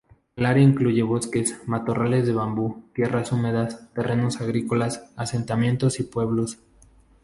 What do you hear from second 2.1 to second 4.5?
de bambú, tierras húmedas, terrenos